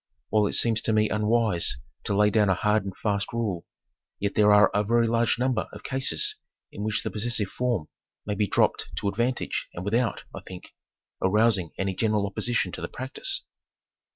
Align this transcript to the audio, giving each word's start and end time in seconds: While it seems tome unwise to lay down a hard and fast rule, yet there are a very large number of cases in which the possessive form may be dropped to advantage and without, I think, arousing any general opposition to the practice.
While 0.29 0.47
it 0.47 0.53
seems 0.53 0.81
tome 0.81 0.97
unwise 0.97 1.77
to 2.05 2.15
lay 2.15 2.31
down 2.31 2.49
a 2.49 2.55
hard 2.55 2.83
and 2.85 2.97
fast 2.97 3.31
rule, 3.31 3.67
yet 4.19 4.33
there 4.33 4.51
are 4.51 4.71
a 4.73 4.83
very 4.83 5.05
large 5.05 5.37
number 5.37 5.67
of 5.71 5.83
cases 5.83 6.37
in 6.71 6.81
which 6.81 7.03
the 7.03 7.11
possessive 7.11 7.49
form 7.49 7.87
may 8.25 8.33
be 8.33 8.47
dropped 8.47 8.89
to 8.95 9.07
advantage 9.09 9.67
and 9.75 9.85
without, 9.85 10.23
I 10.33 10.39
think, 10.41 10.73
arousing 11.21 11.69
any 11.77 11.93
general 11.93 12.25
opposition 12.25 12.71
to 12.71 12.81
the 12.81 12.87
practice. 12.89 13.43